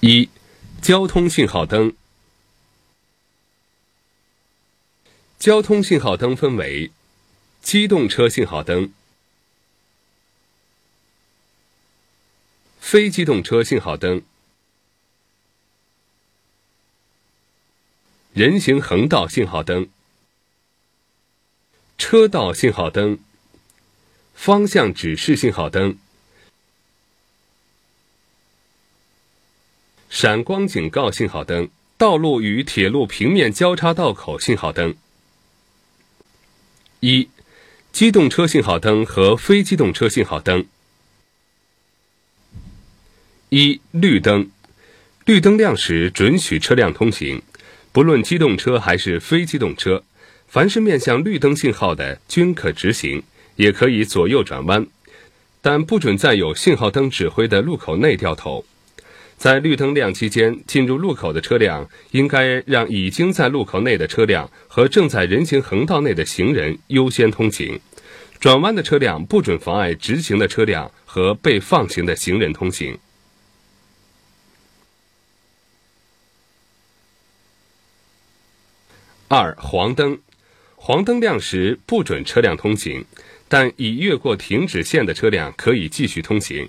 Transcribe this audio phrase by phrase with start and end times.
[0.00, 0.30] 一、
[0.80, 1.94] 交通信号灯。
[5.38, 6.90] 交通信号灯分为
[7.62, 8.92] 机动车信号灯、
[12.78, 14.22] 非机动车信号灯、
[18.32, 19.90] 人行横道信号灯、
[21.98, 23.18] 车道信号灯、
[24.34, 25.98] 方向指示信号灯、
[30.22, 34.94] 闪光警告信号灯、道路与铁路平面交叉道口信号灯。
[37.00, 37.30] 一、
[37.90, 40.66] 机动车信号灯和非机动车信号灯。
[43.48, 44.50] 一、绿灯，
[45.24, 47.40] 绿灯亮时准许车辆通行，
[47.90, 50.04] 不论机动车还是非机动车，
[50.46, 53.22] 凡是面向绿灯信号的均可直行，
[53.56, 54.86] 也可以左右转弯，
[55.62, 58.66] 但不准在有信号灯指挥的路口内掉头。
[59.40, 67.80] 在绿灯亮期间，进入路口的车辆应该让已经在路口内的车辆和正在人行横道内的行人优先通行。
[68.38, 72.98] 转弯的车辆不准妨碍直行的车辆和被放行的行人通行。
[79.28, 80.20] 二、黄灯，
[80.76, 83.06] 黄灯亮时不准车辆通行，
[83.48, 86.68] 但已越过停止线的车辆可以继续通行。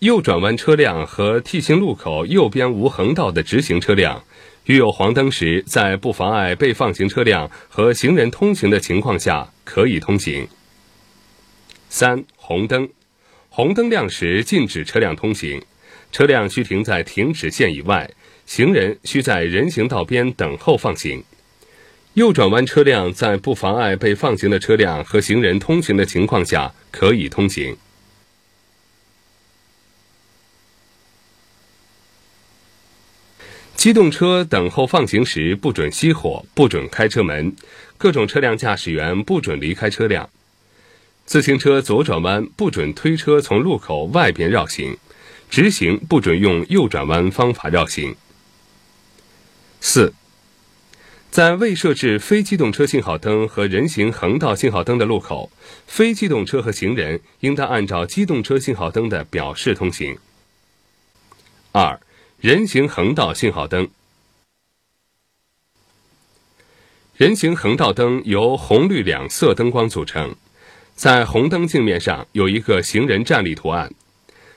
[0.00, 4.22] 右转弯车辆和 T 型路口右边无横道的直行车辆，
[4.66, 10.46] 遇有黄灯时，在不妨碍被放行车辆和行人通行的情况下，可以通行。
[11.88, 12.88] 三、红灯，
[13.48, 15.60] 红灯亮时禁止车辆通行，
[16.12, 18.08] 车辆需停在停止线以外，
[18.46, 21.24] 行人需在人行道边等候放行。
[22.14, 27.76] 右转弯车辆在不妨碍被放行的车辆和行人通行的情况下，可以通行。
[33.78, 37.54] 机动车等候放行时不准熄火，不准开车门，
[37.96, 40.28] 各种车辆驾驶员不准离开车辆。
[41.24, 44.98] 自行车左转弯不准推车从路口外边绕行，
[45.48, 48.16] 直行不准用右转弯方法绕行。
[49.80, 50.12] 四，
[51.30, 55.52] 在未设置非机动车信号灯和人行横道信号灯的路口，
[55.86, 60.18] 非机动车和行人应当按照机动车信号灯的表示通行。
[61.70, 62.00] 二。
[62.40, 63.88] 人行横道信号灯。
[67.16, 70.36] 人行横道灯由红绿两色灯光组成，
[70.94, 73.92] 在红灯镜面上有一个行人站立图案，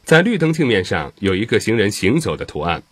[0.03, 2.83] 在绿灯镜面上有一个行人行走的图案。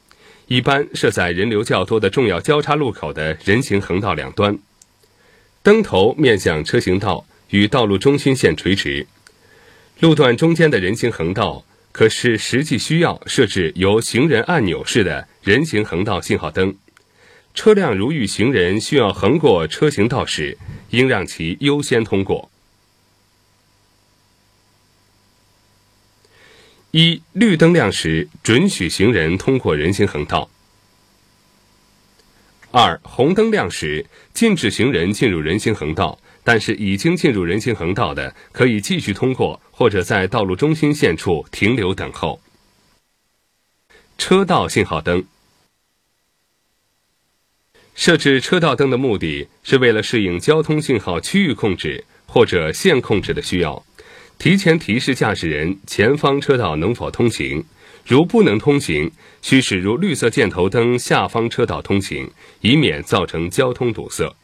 [0.48, 4.58] 一般设在人流较多的重要交叉路口的人行横道两端，
[5.62, 9.06] 灯头面向车行道，与道路中心线垂直。
[10.00, 11.64] 路段中间的人行横道。
[11.92, 16.76] 可是实际需要设置由行人按钮式的人行横道信号灯，
[17.54, 20.58] 车辆如遇行人需要横过车行道时，
[20.92, 22.50] 应让其优先通过。
[26.92, 30.50] 一、绿灯亮时准许行人通过人行横道；
[32.72, 36.20] 二、红灯亮时禁止行人进入人行横道。
[36.42, 42.42] 但是已经进入人行横道的，可以继续通过，或者在道路中心线处停留等候。
[44.18, 45.24] 车道信号灯
[47.94, 53.84] 设置车道灯的目的是为了适应交通信号区域控制或者线控制的需要，
[54.40, 57.64] 提前提示驾驶人前方车道能否通行，
[58.10, 62.32] 如不能通行，需驶入绿色箭头灯下方车道通行，
[62.62, 64.36] 以免造成交通堵塞。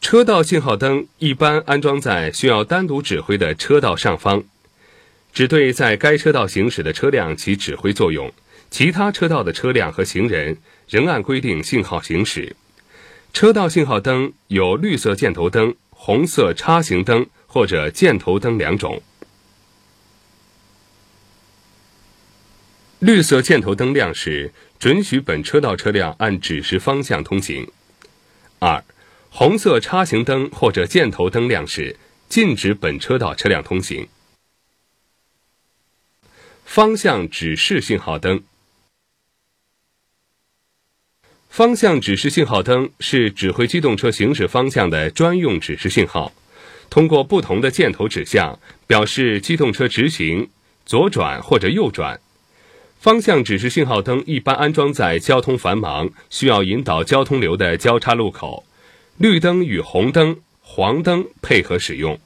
[0.00, 4.42] 车道信号灯一般安装在需要单独指挥的车道上方，
[5.32, 8.32] 只对在该车道行驶的车辆起指挥作用，
[8.68, 12.56] 其他车道的车辆和行人仍按规定信号行驶。
[13.32, 19.00] 车道信号灯有绿色箭头灯、红色叉形灯或者箭头灯两种。
[23.06, 24.50] 绿色箭头灯亮时，
[24.80, 27.70] 准许本车道车辆按指示方向通行。
[28.58, 28.82] 二。
[29.30, 31.96] 红色叉形灯或者箭头灯亮时，
[32.28, 34.08] 禁止本车道车辆通行。
[36.64, 38.42] 方向指示信号灯。
[41.48, 46.32] 方向指示信号灯是指挥机动车行驶方向的专用指示信号，
[46.90, 48.58] 通过不同的箭头指向，
[48.88, 50.50] 表示机动车直行、
[50.84, 52.20] 左转或者右转。
[52.98, 58.64] 方向指示信号灯一般安装在交通繁忙、需要引导交通流的交叉路口。
[59.18, 62.18] 绿灯与红灯、黄灯配合使用。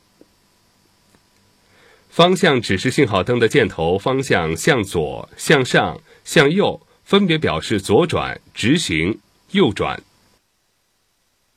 [2.08, 9.20] 方向指示信号灯的箭头方向向左、向上、向右，分别表示左转、直行、
[9.52, 10.02] 右转。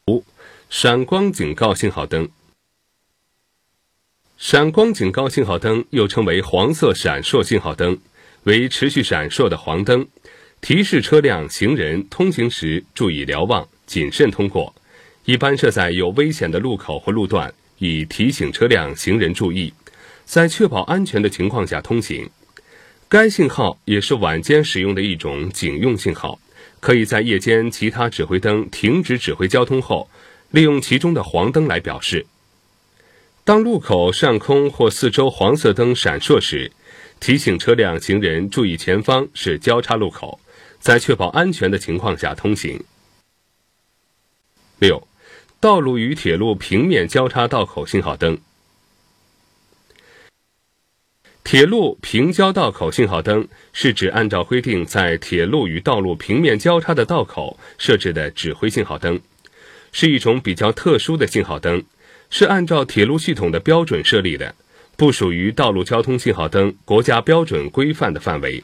[0.08, 0.24] 五、
[0.70, 2.30] 闪光警告信号灯。
[4.38, 7.98] 闪光警告信号灯又称为黄色闪烁信号灯，
[8.44, 10.06] 为持续闪烁的黄灯，
[10.62, 14.74] 提示车辆、行人通行时注意瞭望、谨慎通过。
[15.26, 19.74] 一般设在有危险的路口或路段，以提醒车辆、行人注意。
[20.26, 22.30] 在确保安全的情况下通行，
[23.08, 26.40] 该信号也是晚间使用的一种警用信号，
[26.80, 30.10] 可以在夜间其他指挥灯停止指挥交通后，
[30.52, 32.26] 利用其中的黄灯来表示。
[33.46, 36.72] 当路口上空或四周黄色灯闪烁时，
[37.24, 40.42] 提醒车辆、行人注意前方是交叉路口，
[40.82, 42.84] 在确保安全的情况下通行。
[44.78, 45.08] 六，
[45.62, 48.38] 道路与铁路平面交叉道口信号灯。
[51.46, 59.22] 铁路平交道口信号灯是指按照规定在铁路与道路平面交叉的道口设置的指挥信号灯，
[59.94, 61.86] 是一种比较特殊的信号灯，
[62.30, 64.54] 是按照铁路系统的标准设立的，
[64.96, 68.64] 不属于道路交通信号灯国家标准规范的范围，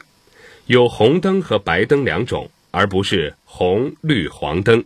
[0.66, 4.84] 有红灯和白灯两种，而不是红、绿、黄灯。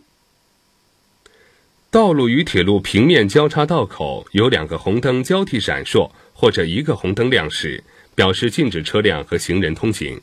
[1.89, 6.11] 道路与铁路平面交叉道口有两个红灯交替闪烁。
[6.37, 7.81] 或者一个红灯亮时，
[8.13, 10.19] 表示禁止车辆和行人通行；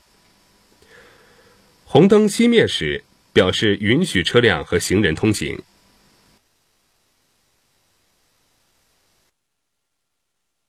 [1.87, 3.03] 红灯熄灭时，
[3.33, 5.59] 表示允许车辆和行人通行。